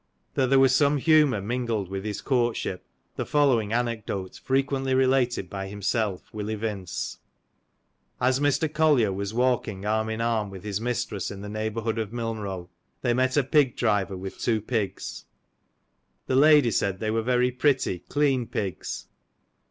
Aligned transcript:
That 0.33 0.49
there 0.49 0.57
was 0.57 0.73
some 0.75 0.97
humour 0.97 1.43
mingled 1.43 1.87
with 1.87 2.03
his 2.05 2.21
courtship, 2.21 2.83
the 3.17 3.23
fol 3.23 3.49
lowing 3.49 3.71
anecdote 3.71 4.41
frequently 4.43 4.95
related 4.95 5.47
by 5.47 5.67
himself 5.67 6.23
will 6.33 6.49
evince. 6.49 7.19
As 8.19 8.39
Mr. 8.39 8.67
Collier 8.73 9.13
was 9.13 9.31
walking 9.31 9.85
arm 9.85 10.09
in 10.09 10.19
arm 10.19 10.49
with 10.49 10.63
his 10.63 10.81
mistress 10.81 11.29
in 11.29 11.41
the 11.41 11.49
neighbourhood 11.49 11.99
of 11.99 12.09
Milnrow, 12.09 12.69
they 13.03 13.13
met 13.13 13.37
a 13.37 13.43
pig 13.43 13.75
driver 13.75 14.17
with 14.17 14.39
two 14.39 14.59
pigs. 14.59 15.25
The 16.25 16.35
lady 16.35 16.71
said 16.71 16.99
they 16.99 17.11
were 17.11 17.21
very 17.21 17.51
pretty 17.51 17.99
clean 17.99 18.47
pigs. 18.47 19.05